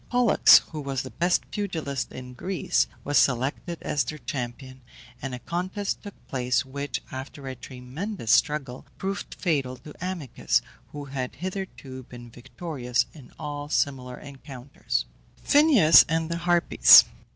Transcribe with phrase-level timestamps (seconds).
[0.09, 4.81] Pollux, who was the best pugilist in Greece, was selected as their champion,
[5.21, 11.05] and a contest took place, which, after a tremendous struggle, proved fatal to Amycus, who
[11.05, 15.05] had hitherto been victorious in all similar encounters.
[15.45, 17.05] PHINEUS AND THE HARPIES.